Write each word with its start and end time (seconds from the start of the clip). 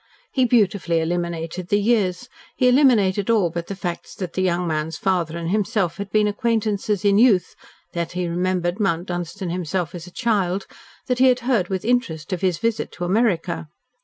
He 0.31 0.45
beautifully 0.45 0.99
eliminated 0.99 1.67
the 1.67 1.79
years, 1.79 2.27
he 2.55 2.67
eliminated 2.67 3.29
all 3.29 3.51
but 3.51 3.67
the 3.67 3.75
facts 3.75 4.15
that 4.15 4.33
the 4.33 4.41
young 4.41 4.67
man's 4.67 4.97
father 4.97 5.37
and 5.37 5.51
himself 5.51 5.97
had 5.97 6.09
been 6.09 6.27
acquaintances 6.27 7.05
in 7.05 7.19
youth, 7.19 7.53
that 7.93 8.13
he 8.13 8.27
remembered 8.27 8.79
Mount 8.79 9.05
Dunstan 9.09 9.51
himself 9.51 9.93
as 9.93 10.07
a 10.07 10.11
child, 10.11 10.65
that 11.05 11.19
he 11.19 11.27
had 11.27 11.41
heard 11.41 11.67
with 11.67 11.85
interest 11.85 12.33
of 12.33 12.41
his 12.41 12.57
visit 12.57 12.91
to 12.93 13.05
America. 13.05 13.67